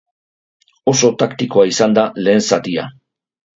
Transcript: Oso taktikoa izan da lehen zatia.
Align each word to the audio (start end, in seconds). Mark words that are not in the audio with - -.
Oso 0.91 1.11
taktikoa 1.25 1.67
izan 1.73 1.95
da 2.01 2.07
lehen 2.25 2.45
zatia. 2.53 2.91